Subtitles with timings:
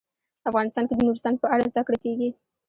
[0.49, 2.29] افغانستان کې د نورستان په اړه زده کړه کېږي.